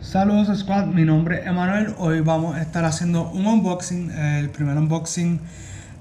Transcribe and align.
Saludos 0.00 0.56
Squad, 0.56 0.86
mi 0.86 1.04
nombre 1.04 1.40
es 1.40 1.46
Emanuel. 1.48 1.92
Hoy 1.98 2.20
vamos 2.20 2.54
a 2.54 2.62
estar 2.62 2.84
haciendo 2.84 3.30
un 3.30 3.46
unboxing, 3.46 4.12
el 4.12 4.48
primer 4.48 4.76
unboxing 4.76 5.40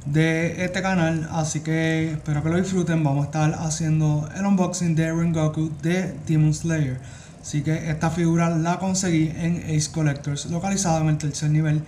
de 0.05 0.63
este 0.63 0.83
canal, 0.83 1.27
así 1.31 1.61
que 1.61 2.11
espero 2.11 2.43
que 2.43 2.49
lo 2.49 2.57
disfruten. 2.57 3.03
Vamos 3.03 3.23
a 3.23 3.25
estar 3.25 3.53
haciendo 3.55 4.29
el 4.37 4.45
unboxing 4.45 4.95
de 4.95 5.11
Rengoku 5.11 5.71
de 5.81 6.15
Demon 6.27 6.53
Slayer. 6.53 6.99
Así 7.41 7.63
que 7.63 7.89
esta 7.89 8.11
figura 8.11 8.51
la 8.51 8.77
conseguí 8.77 9.33
en 9.35 9.63
Ace 9.75 9.91
Collectors, 9.91 10.45
localizado 10.45 11.01
en 11.01 11.09
el 11.09 11.17
tercer 11.17 11.49
nivel 11.49 11.81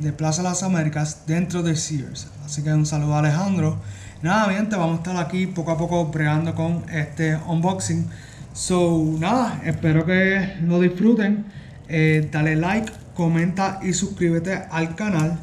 de 0.00 0.12
Plaza 0.12 0.42
Las 0.42 0.62
Américas 0.62 1.22
dentro 1.26 1.62
de 1.62 1.76
Sears. 1.76 2.28
Así 2.44 2.62
que 2.62 2.74
un 2.74 2.84
saludo 2.84 3.14
a 3.14 3.20
Alejandro. 3.20 3.78
Nada, 4.22 4.48
bien, 4.48 4.68
te 4.68 4.76
vamos 4.76 4.96
a 4.96 4.98
estar 4.98 5.16
aquí 5.16 5.46
poco 5.46 5.72
a 5.72 5.78
poco 5.78 6.04
bregando 6.06 6.54
con 6.54 6.84
este 6.90 7.36
unboxing. 7.36 8.06
So, 8.54 9.02
nada, 9.18 9.60
espero 9.64 10.06
que 10.06 10.58
lo 10.62 10.80
disfruten. 10.80 11.44
Eh, 11.88 12.28
dale 12.30 12.54
like, 12.54 12.92
comenta 13.16 13.80
y 13.82 13.92
suscríbete 13.92 14.54
al 14.70 14.94
canal. 14.94 15.40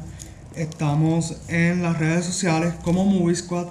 Estamos 0.56 1.42
en 1.48 1.82
las 1.82 1.98
redes 1.98 2.24
sociales 2.24 2.72
como 2.82 3.04
Movie 3.04 3.36
Squad. 3.36 3.66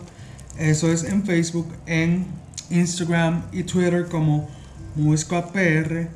Eso 0.60 0.92
es 0.92 1.04
en 1.04 1.24
Facebook, 1.26 1.68
en 1.88 2.28
Instagram 2.70 3.42
y 3.52 3.64
Twitter 3.64 4.08
como 4.10 4.48
Movie 4.96 5.18
Squad 5.18 5.46
PR. 5.46 6.08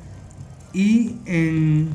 Y 0.72 1.16
en 1.26 1.94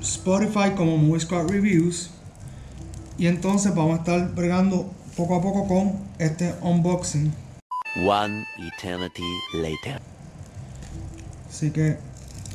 Spotify 0.00 0.70
como 0.76 0.98
Movie 0.98 1.20
Squad 1.20 1.48
Reviews. 1.48 2.10
Y 3.18 3.26
entonces 3.26 3.74
vamos 3.74 3.98
a 3.98 4.02
estar 4.02 4.34
bregando 4.36 4.88
poco 5.16 5.34
a 5.34 5.42
poco 5.42 5.66
con 5.66 5.94
este 6.20 6.54
unboxing. 6.62 7.43
One 7.96 8.44
eternity 8.58 9.22
later. 9.54 10.00
Así 11.48 11.70
que 11.70 11.96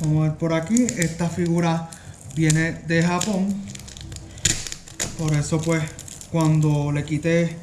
vamos 0.02 0.20
a 0.20 0.30
ver 0.30 0.38
por 0.38 0.54
aquí. 0.54 0.84
Esta 0.98 1.30
figura 1.30 1.90
viene 2.36 2.74
de 2.88 3.02
Japón. 3.04 3.54
Por 5.18 5.34
eso 5.34 5.62
pues 5.62 5.84
cuando 6.32 6.92
le 6.92 7.04
quite 7.04 7.56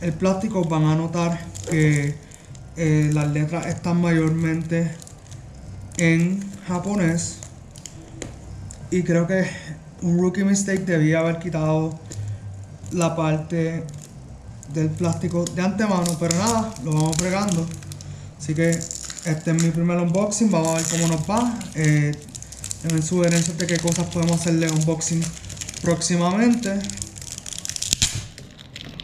el 0.00 0.12
plástico 0.12 0.64
van 0.64 0.84
a 0.84 0.96
notar 0.96 1.40
que 1.70 2.14
eh, 2.76 3.10
las 3.12 3.28
letras 3.28 3.66
están 3.66 4.00
mayormente 4.00 4.90
en 5.96 6.40
japonés. 6.66 7.38
Y 8.90 9.02
creo 9.02 9.26
que 9.26 9.46
un 10.02 10.18
rookie 10.18 10.44
mistake 10.44 10.80
debía 10.80 11.20
haber 11.20 11.38
quitado 11.38 11.98
la 12.92 13.16
parte 13.16 13.84
del 14.72 14.88
plástico 14.90 15.44
de 15.54 15.62
antemano. 15.62 16.16
Pero 16.18 16.36
nada, 16.36 16.74
lo 16.84 16.92
vamos 16.92 17.16
fregando. 17.16 17.66
Así 18.38 18.54
que 18.54 18.70
este 18.70 19.50
es 19.50 19.62
mi 19.62 19.70
primer 19.70 19.98
unboxing. 19.98 20.50
Vamos 20.50 20.68
a 20.68 20.74
ver 20.74 20.84
cómo 20.90 21.08
nos 21.08 21.28
va. 21.28 21.58
Eh, 21.74 22.12
en 22.84 23.02
sugerencias 23.02 23.56
de 23.56 23.66
qué 23.66 23.78
cosas 23.78 24.06
podemos 24.06 24.40
hacerle 24.40 24.68
unboxing 24.70 25.22
próximamente. 25.82 26.78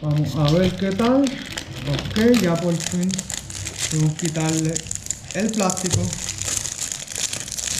Vamos 0.01 0.35
a 0.35 0.51
ver 0.51 0.75
qué 0.75 0.91
tal. 0.91 1.23
Ok, 1.23 2.41
ya 2.41 2.55
por 2.55 2.75
fin 2.75 3.09
podemos 3.89 4.13
quitarle 4.15 4.73
el 5.33 5.51
plástico. 5.51 6.01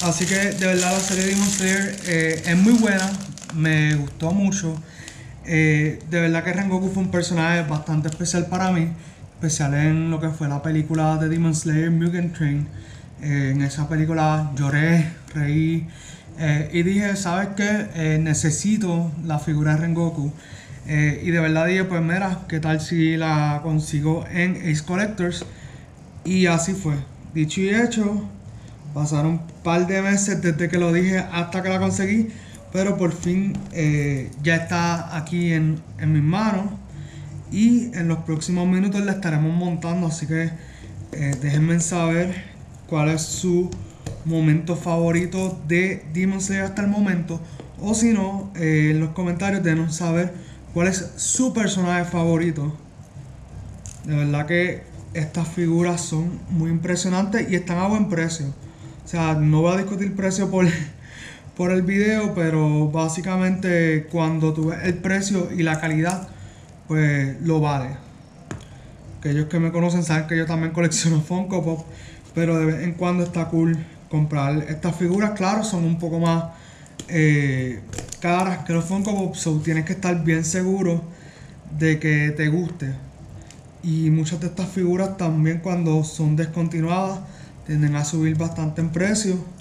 Así 0.02 0.26
que 0.26 0.36
de 0.36 0.66
verdad 0.66 0.94
la 0.94 1.00
serie 1.00 1.26
de 1.26 1.30
Demon 1.30 1.50
Slayer 1.50 2.00
eh, 2.06 2.44
es 2.46 2.58
muy 2.58 2.74
buena. 2.74 3.12
Me 3.54 3.96
gustó 3.96 4.32
mucho. 4.32 4.76
Eh, 5.46 6.00
de 6.10 6.22
verdad 6.22 6.44
que 6.44 6.54
Rengoku 6.54 6.90
fue 6.90 7.04
un 7.04 7.12
personaje 7.12 7.64
bastante 7.68 8.10
especial 8.10 8.46
para 8.46 8.72
mí, 8.72 8.90
especial 9.34 9.74
en 9.74 10.12
lo 10.12 10.20
que 10.20 10.30
fue 10.30 10.48
la 10.48 10.62
película 10.62 11.18
de 11.18 11.30
Demon 11.30 11.56
Slayer 11.56 11.90
Mugen 11.92 12.32
Train. 12.34 12.68
Eh, 13.22 13.52
en 13.54 13.62
esa 13.62 13.88
película 13.88 14.52
lloré, 14.56 15.12
reí 15.34 15.88
eh, 16.40 16.70
y 16.74 16.84
dije, 16.84 17.16
¿sabes 17.16 17.50
qué? 17.56 18.20
necesito 18.20 19.12
la 19.26 19.40
figura 19.40 19.74
de 19.76 19.82
Rengoku. 19.82 20.32
y 20.88 21.32
de 21.32 21.40
verdad 21.40 21.68
dije, 21.68 21.84
pues 21.86 22.02
mira, 22.02 22.40
¿qué 22.48 22.60
tal 22.60 22.82
si 22.82 23.18
la 23.18 23.62
consigo 23.64 24.26
en 24.32 24.58
Ace 24.58 24.84
Collectors? 24.86 25.46
Y 26.24 26.46
así 26.48 26.74
fue. 26.74 26.96
Dicho 27.34 27.62
y 27.62 27.70
hecho, 27.70 28.28
pasaron 28.94 29.32
un 29.32 29.42
par 29.64 29.88
de 29.88 30.02
meses 30.02 30.42
desde 30.42 30.70
que 30.70 30.78
lo 30.78 30.92
dije 30.92 31.20
hasta 31.32 31.64
que 31.64 31.70
la 31.70 31.80
conseguí. 31.80 32.30
Pero 32.72 32.98
por 32.98 33.12
fin 33.12 33.58
eh, 33.74 34.32
ya 34.44 34.56
está 34.56 35.18
aquí 35.18 35.54
en, 35.54 35.82
mis 36.00 36.24
manos. 36.24 36.66
Y 37.52 37.96
en 37.98 38.08
los 38.08 38.20
próximos 38.20 38.68
minutos 38.68 39.02
la 39.02 39.14
estaremos 39.14 39.54
montando. 39.54 40.08
Así 40.08 40.26
que 40.26 40.52
eh, 41.12 41.36
déjenme 41.42 41.80
saber 41.80 42.44
cuál 42.88 43.10
es 43.10 43.22
su 43.22 43.70
momento 44.26 44.76
favorito 44.76 45.60
de 45.68 46.06
Demon 46.14 46.40
Slayer 46.40 46.64
hasta 46.64 46.82
el 46.82 46.88
momento. 46.88 47.42
O 47.82 47.94
si 47.94 48.14
no, 48.14 48.52
eh, 48.56 48.92
en 48.92 49.00
los 49.00 49.10
comentarios 49.10 49.64
déjenos 49.64 49.96
saber 49.96 50.34
cuál 50.74 50.88
es 50.88 51.12
su 51.18 51.54
personaje 51.54 52.06
favorito. 52.06 52.74
De 54.06 54.16
verdad 54.16 54.46
que 54.46 54.84
estas 55.14 55.48
figuras 55.48 56.02
son 56.02 56.40
muy 56.50 56.70
impresionantes 56.70 57.52
y 57.52 57.56
están 57.56 57.80
a 57.80 57.88
buen 57.88 58.08
precio. 58.08 58.46
O 59.04 59.08
sea, 59.08 59.34
no 59.34 59.62
voy 59.62 59.74
a 59.74 59.78
discutir 59.78 60.16
precio 60.16 60.50
por 60.50 60.66
por 61.62 61.70
el 61.70 61.84
video, 61.84 62.34
pero 62.34 62.90
básicamente 62.90 64.08
cuando 64.12 64.52
tú 64.52 64.70
ves 64.70 64.80
el 64.82 64.96
precio 64.96 65.50
y 65.56 65.62
la 65.62 65.80
calidad, 65.80 66.28
pues 66.88 67.40
lo 67.44 67.60
vale. 67.60 67.98
Aquellos 69.20 69.46
que 69.46 69.60
me 69.60 69.72
conocen 69.72 70.02
saben 70.02 70.26
que 70.26 70.36
yo 70.36 70.48
también 70.48 70.72
colecciono 70.74 71.22
Funko 71.22 71.64
Pop, 71.64 71.86
pero 72.34 72.58
de 72.58 72.66
vez 72.66 72.84
en 72.84 72.94
cuando 72.94 73.24
está 73.24 73.46
cool 73.50 73.78
comprar 74.10 74.58
estas 74.70 74.96
figuras. 74.96 75.34
Claro, 75.38 75.64
son 75.64 75.84
un 75.84 76.00
poco 76.00 76.20
más 76.20 76.46
eh, 77.08 77.82
caras 78.20 78.66
que 78.66 78.74
los 78.74 78.86
Funko 78.86 79.16
Pop, 79.16 79.36
so 79.36 79.62
tienes 79.64 79.86
que 79.86 79.94
estar 79.94 80.24
bien 80.24 80.44
seguro 80.44 81.04
de 81.78 82.00
que 82.00 82.32
te 82.32 82.48
guste. 82.48 82.92
Y 83.84 84.10
muchas 84.10 84.40
de 84.40 84.48
estas 84.48 84.68
figuras 84.68 85.16
también 85.16 85.60
cuando 85.60 86.04
son 86.04 86.36
descontinuadas 86.36 87.20
tienden 87.68 87.96
a 87.98 88.04
subir 88.04 88.36
bastante 88.36 88.82
en 88.82 88.90
precio 88.90 89.61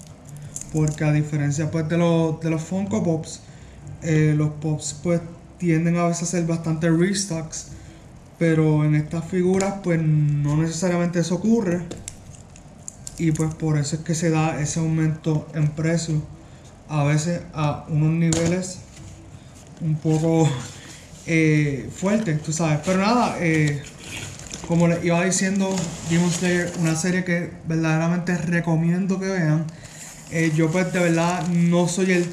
porque 0.71 1.03
a 1.03 1.11
diferencia 1.11 1.69
pues 1.69 1.87
de 1.89 1.97
los, 1.97 2.39
de 2.41 2.49
los 2.49 2.61
Funko 2.61 3.03
Pops, 3.03 3.41
eh, 4.03 4.33
los 4.35 4.49
Pops 4.61 4.99
pues 5.03 5.21
tienden 5.57 5.97
a 5.97 6.05
veces 6.05 6.23
a 6.23 6.25
ser 6.25 6.45
bastante 6.45 6.89
restocks, 6.89 7.67
pero 8.39 8.83
en 8.83 8.95
estas 8.95 9.25
figuras 9.25 9.75
pues 9.83 10.01
no 10.01 10.57
necesariamente 10.57 11.19
eso 11.19 11.35
ocurre 11.35 11.81
y 13.17 13.31
pues 13.31 13.53
por 13.53 13.77
eso 13.77 13.97
es 13.97 14.01
que 14.01 14.15
se 14.15 14.29
da 14.29 14.59
ese 14.59 14.79
aumento 14.79 15.47
en 15.53 15.69
precio 15.69 16.21
a 16.89 17.03
veces 17.03 17.41
a 17.53 17.85
unos 17.87 18.11
niveles 18.11 18.79
un 19.79 19.95
poco 19.95 20.49
eh, 21.27 21.89
fuertes, 21.95 22.41
tú 22.41 22.51
sabes. 22.51 22.79
Pero 22.85 22.99
nada, 22.99 23.37
eh, 23.39 23.81
como 24.67 24.87
les 24.87 25.03
iba 25.03 25.23
diciendo, 25.23 25.73
Demon 26.09 26.31
Slayer, 26.31 26.71
una 26.79 26.95
serie 26.95 27.23
que 27.23 27.51
verdaderamente 27.67 28.37
recomiendo 28.37 29.19
que 29.19 29.27
vean. 29.27 29.65
Eh, 30.31 30.51
yo 30.55 30.71
pues 30.71 30.91
de 30.93 30.99
verdad 30.99 31.45
no 31.47 31.87
soy 31.87 32.25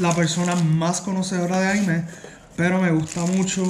la 0.00 0.14
persona 0.14 0.54
más 0.56 1.00
conocedora 1.00 1.58
de 1.60 1.68
anime, 1.68 2.04
pero 2.54 2.80
me 2.80 2.90
gusta 2.90 3.24
mucho 3.24 3.64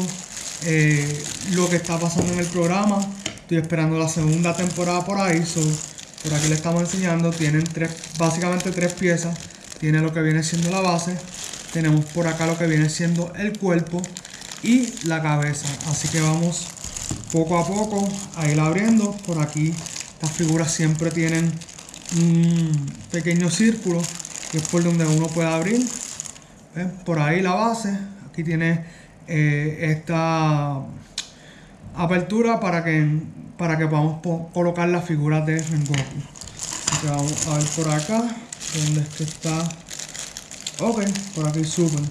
eh, 0.64 1.22
lo 1.52 1.68
que 1.68 1.76
está 1.76 1.98
pasando 1.98 2.32
en 2.32 2.40
el 2.40 2.46
programa. 2.46 2.98
Estoy 3.42 3.58
esperando 3.58 3.98
la 3.98 4.08
segunda 4.08 4.56
temporada 4.56 5.04
por 5.04 5.18
ahí. 5.18 5.44
por 6.22 6.34
aquí 6.34 6.48
le 6.48 6.54
estamos 6.54 6.82
enseñando. 6.82 7.30
Tienen 7.30 7.62
tres, 7.62 7.90
básicamente 8.18 8.72
tres 8.72 8.92
piezas. 8.94 9.38
Tiene 9.78 10.00
lo 10.00 10.12
que 10.12 10.20
viene 10.22 10.42
siendo 10.42 10.70
la 10.70 10.80
base. 10.80 11.16
Tenemos 11.72 12.04
por 12.06 12.26
acá 12.26 12.46
lo 12.46 12.58
que 12.58 12.66
viene 12.66 12.88
siendo 12.88 13.32
el 13.36 13.56
cuerpo 13.56 14.02
y 14.62 14.92
la 15.04 15.22
cabeza. 15.22 15.68
Así 15.88 16.08
que 16.08 16.20
vamos 16.20 16.66
poco 17.30 17.58
a 17.58 17.66
poco 17.66 18.08
a 18.34 18.48
ir 18.48 18.58
abriendo. 18.58 19.12
Por 19.26 19.40
aquí 19.40 19.72
estas 20.14 20.32
figuras 20.32 20.72
siempre 20.72 21.10
tienen 21.12 21.52
un 22.14 22.92
pequeño 23.10 23.50
círculo 23.50 24.00
que 24.50 24.58
es 24.58 24.68
por 24.68 24.82
donde 24.82 25.04
uno 25.06 25.26
puede 25.28 25.48
abrir. 25.48 25.86
Por 27.04 27.18
ahí 27.18 27.40
la 27.42 27.54
base. 27.54 27.96
Aquí 28.30 28.44
tiene 28.44 28.84
eh, 29.26 29.78
esta 29.90 30.82
apertura 31.94 32.60
para 32.60 32.84
que, 32.84 33.20
para 33.56 33.78
que 33.78 33.86
podamos 33.86 34.20
colocar 34.52 34.88
las 34.88 35.04
figuras 35.04 35.46
de 35.46 35.58
Rengoku. 35.62 36.02
Vamos 37.08 37.46
a 37.46 37.58
ver 37.58 37.66
por 37.68 37.90
acá. 37.90 38.36
¿Dónde 38.74 39.00
es 39.00 39.20
está? 39.20 39.58
Ok, 40.80 41.02
por 41.34 41.48
aquí 41.48 41.64
suben. 41.64 42.04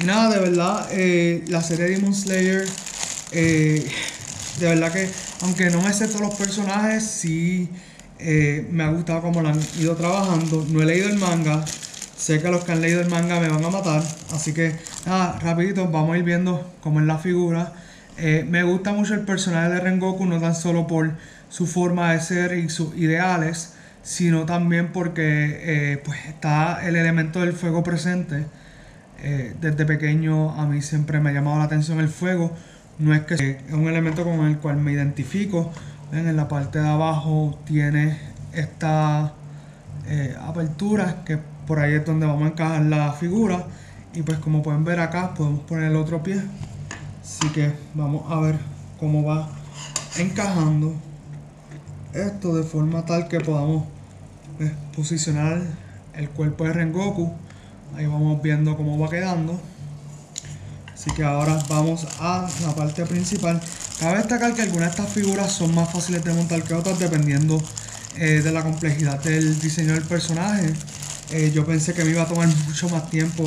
Y 0.00 0.04
nada, 0.04 0.30
de 0.30 0.38
verdad, 0.38 0.88
eh, 0.92 1.44
la 1.48 1.62
serie 1.62 1.86
Demon 1.86 2.14
Slayer, 2.14 2.64
eh, 3.32 3.90
de 4.60 4.66
verdad 4.66 4.92
que, 4.92 5.10
aunque 5.42 5.68
no 5.70 5.82
me 5.82 5.92
sé 5.92 6.06
todos 6.06 6.20
los 6.20 6.34
personajes, 6.36 7.04
sí 7.04 7.68
eh, 8.22 8.66
me 8.70 8.84
ha 8.84 8.90
gustado 8.90 9.22
cómo 9.22 9.40
lo 9.42 9.48
han 9.48 9.60
ido 9.78 9.96
trabajando. 9.96 10.66
No 10.70 10.82
he 10.82 10.86
leído 10.86 11.08
el 11.08 11.18
manga. 11.18 11.64
Sé 12.16 12.40
que 12.40 12.50
los 12.50 12.64
que 12.64 12.72
han 12.72 12.80
leído 12.80 13.00
el 13.00 13.08
manga 13.08 13.40
me 13.40 13.48
van 13.48 13.64
a 13.64 13.70
matar. 13.70 14.02
Así 14.32 14.52
que 14.52 14.76
nada, 15.06 15.38
rapidito, 15.40 15.88
vamos 15.88 16.14
a 16.14 16.18
ir 16.18 16.24
viendo 16.24 16.70
cómo 16.82 17.00
es 17.00 17.06
la 17.06 17.18
figura. 17.18 17.72
Eh, 18.18 18.44
me 18.48 18.62
gusta 18.62 18.92
mucho 18.92 19.14
el 19.14 19.20
personaje 19.20 19.70
de 19.70 19.80
Rengoku, 19.80 20.26
no 20.26 20.38
tan 20.40 20.54
solo 20.54 20.86
por 20.86 21.12
su 21.48 21.66
forma 21.66 22.12
de 22.12 22.20
ser 22.20 22.52
y 22.58 22.68
sus 22.68 22.94
ideales, 22.96 23.72
sino 24.02 24.44
también 24.44 24.92
porque 24.92 25.60
eh, 25.62 26.02
pues 26.04 26.18
está 26.26 26.86
el 26.86 26.96
elemento 26.96 27.40
del 27.40 27.54
fuego 27.54 27.82
presente. 27.82 28.46
Desde 29.60 29.84
pequeño 29.84 30.52
a 30.58 30.64
mí 30.64 30.80
siempre 30.80 31.20
me 31.20 31.28
ha 31.28 31.32
llamado 31.34 31.58
la 31.58 31.64
atención 31.64 32.00
el 32.00 32.08
fuego. 32.08 32.56
No 32.98 33.14
es 33.14 33.20
que 33.22 33.34
es 33.34 33.72
un 33.72 33.86
elemento 33.86 34.24
con 34.24 34.46
el 34.46 34.56
cual 34.56 34.78
me 34.78 34.92
identifico. 34.92 35.70
En 36.12 36.36
la 36.36 36.48
parte 36.48 36.80
de 36.80 36.88
abajo 36.88 37.56
tiene 37.64 38.18
esta 38.52 39.32
eh, 40.08 40.36
que 41.24 41.38
por 41.66 41.78
ahí 41.78 41.94
es 41.94 42.04
donde 42.04 42.26
vamos 42.26 42.42
a 42.42 42.46
encajar 42.48 42.82
la 42.82 43.12
figura. 43.12 43.64
Y 44.12 44.22
pues 44.22 44.38
como 44.38 44.60
pueden 44.60 44.84
ver 44.84 44.98
acá 44.98 45.34
podemos 45.34 45.60
poner 45.60 45.90
el 45.90 45.96
otro 45.96 46.20
pie. 46.22 46.42
Así 47.22 47.48
que 47.50 47.72
vamos 47.94 48.30
a 48.30 48.40
ver 48.40 48.58
cómo 48.98 49.22
va 49.22 49.48
encajando 50.18 50.94
esto 52.12 52.56
de 52.56 52.64
forma 52.64 53.04
tal 53.04 53.28
que 53.28 53.38
podamos 53.38 53.84
pues, 54.58 54.72
posicionar 54.96 55.62
el 56.14 56.28
cuerpo 56.30 56.64
de 56.64 56.72
Rengoku. 56.72 57.32
Ahí 57.96 58.06
vamos 58.06 58.42
viendo 58.42 58.76
cómo 58.76 58.98
va 58.98 59.08
quedando. 59.08 59.60
Así 60.92 61.10
que 61.12 61.22
ahora 61.22 61.56
vamos 61.68 62.06
a 62.18 62.48
la 62.62 62.74
parte 62.74 63.06
principal. 63.06 63.60
Cabe 64.00 64.16
destacar 64.16 64.54
que 64.54 64.62
algunas 64.62 64.96
de 64.96 65.02
estas 65.02 65.12
figuras 65.12 65.52
son 65.52 65.74
más 65.74 65.92
fáciles 65.92 66.24
de 66.24 66.32
montar 66.32 66.62
que 66.62 66.72
otras 66.72 66.98
dependiendo 66.98 67.62
eh, 68.16 68.40
de 68.42 68.50
la 68.50 68.62
complejidad 68.62 69.22
del 69.22 69.60
diseño 69.60 69.92
del 69.92 70.04
personaje. 70.04 70.72
Eh, 71.32 71.52
yo 71.54 71.66
pensé 71.66 71.92
que 71.92 72.02
me 72.02 72.12
iba 72.12 72.22
a 72.22 72.26
tomar 72.26 72.48
mucho 72.66 72.88
más 72.88 73.10
tiempo 73.10 73.46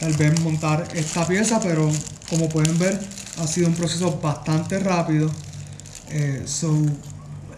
tal 0.00 0.12
vez 0.14 0.40
montar 0.40 0.88
esta 0.96 1.24
pieza, 1.24 1.60
pero 1.60 1.88
como 2.28 2.48
pueden 2.48 2.76
ver 2.80 2.98
ha 3.38 3.46
sido 3.46 3.68
un 3.68 3.74
proceso 3.74 4.18
bastante 4.20 4.80
rápido. 4.80 5.30
Eh, 6.10 6.42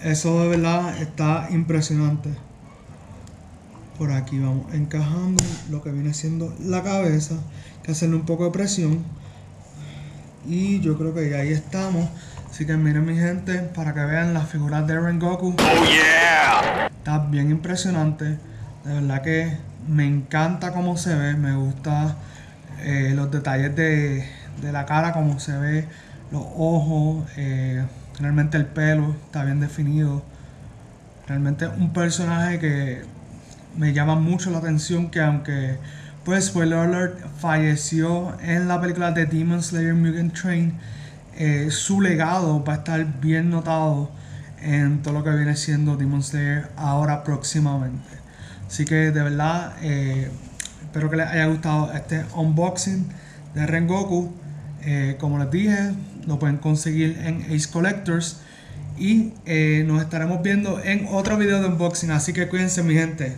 eso 0.02 0.42
de 0.42 0.48
verdad 0.48 1.00
está 1.00 1.48
impresionante. 1.50 2.28
Por 3.96 4.12
aquí 4.12 4.38
vamos 4.38 4.66
encajando 4.74 5.42
lo 5.70 5.82
que 5.82 5.92
viene 5.92 6.12
siendo 6.12 6.54
la 6.60 6.82
cabeza. 6.82 7.36
que 7.82 7.92
hacerle 7.92 8.16
un 8.16 8.26
poco 8.26 8.44
de 8.44 8.50
presión. 8.50 9.02
Y 10.46 10.80
yo 10.80 10.96
creo 10.98 11.14
que 11.14 11.30
ya 11.30 11.38
ahí 11.38 11.52
estamos. 11.52 12.08
Así 12.50 12.66
que 12.66 12.76
miren 12.76 13.04
mi 13.04 13.16
gente, 13.16 13.58
para 13.74 13.94
que 13.94 14.00
vean 14.00 14.34
las 14.34 14.48
figuras 14.48 14.86
de 14.86 15.00
Rengoku. 15.00 15.56
Oh 15.58 15.84
yeah. 15.86 16.86
Está 16.86 17.18
bien 17.18 17.50
impresionante. 17.50 18.24
De 18.84 18.94
verdad 18.94 19.22
que 19.22 19.56
me 19.88 20.06
encanta 20.06 20.72
cómo 20.72 20.96
se 20.96 21.14
ve. 21.14 21.34
Me 21.34 21.56
gusta 21.56 22.16
eh, 22.82 23.12
los 23.14 23.30
detalles 23.30 23.74
de, 23.74 24.28
la 24.62 24.86
cara, 24.86 25.12
cómo 25.12 25.40
se 25.40 25.56
ve, 25.56 25.88
los 26.30 26.44
ojos. 26.56 27.24
Eh, 27.36 27.84
Realmente 28.18 28.56
el 28.56 28.66
pelo 28.66 29.14
está 29.26 29.44
bien 29.44 29.60
definido. 29.60 30.22
Realmente 31.26 31.66
un 31.66 31.92
personaje 31.92 32.58
que 32.58 33.02
me 33.76 33.92
llama 33.92 34.14
mucho 34.14 34.50
la 34.50 34.58
atención 34.58 35.10
que 35.10 35.20
aunque 35.20 35.78
pues 36.24 36.46
spoiler 36.46 36.78
alert 36.78 37.18
falleció 37.38 38.34
en 38.40 38.66
la 38.66 38.80
película 38.80 39.12
de 39.12 39.26
Demon 39.26 39.62
Slayer 39.62 39.94
Mugen 39.94 40.30
Train, 40.30 40.72
eh, 41.36 41.68
su 41.70 42.00
legado 42.00 42.64
va 42.64 42.74
a 42.74 42.76
estar 42.76 43.20
bien 43.20 43.50
notado 43.50 44.10
en 44.62 45.02
todo 45.02 45.14
lo 45.14 45.24
que 45.24 45.30
viene 45.30 45.54
siendo 45.54 45.96
Demon 45.96 46.22
Slayer 46.22 46.68
ahora 46.76 47.24
próximamente. 47.24 48.08
Así 48.66 48.86
que 48.86 49.10
de 49.10 49.22
verdad 49.22 49.74
eh, 49.82 50.30
espero 50.82 51.10
que 51.10 51.16
les 51.16 51.26
haya 51.26 51.46
gustado 51.46 51.92
este 51.92 52.24
unboxing 52.34 53.06
de 53.54 53.66
Rengoku. 53.66 54.32
Eh, 54.82 55.16
como 55.20 55.38
les 55.38 55.50
dije, 55.50 55.92
lo 56.26 56.38
pueden 56.38 56.56
conseguir 56.56 57.18
en 57.22 57.42
Ace 57.54 57.68
Collectors. 57.70 58.40
Y 58.96 59.32
nos 59.86 60.00
estaremos 60.00 60.40
viendo 60.40 60.80
en 60.80 61.08
otro 61.10 61.36
video 61.36 61.60
de 61.60 61.66
unboxing. 61.66 62.12
Así 62.12 62.32
que 62.32 62.46
cuídense 62.46 62.84
mi 62.84 62.94
gente. 62.94 63.36